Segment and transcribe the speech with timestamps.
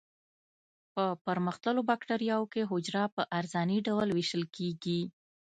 [0.93, 5.01] په پرمختللو بکټریاوو کې حجره په عرضاني ډول ویشل کیږي.